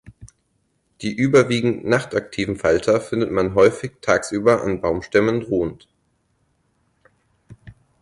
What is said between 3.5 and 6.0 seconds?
häufig tagsüber an Baumstämmen ruhend.